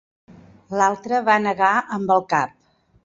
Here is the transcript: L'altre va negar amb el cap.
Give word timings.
L'altre 0.79 1.19
va 1.27 1.35
negar 1.43 1.71
amb 1.99 2.15
el 2.17 2.25
cap. 2.33 2.57